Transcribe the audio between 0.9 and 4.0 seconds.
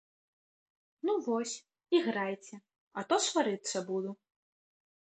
Ну дык вось, іграйце, а то сварыцца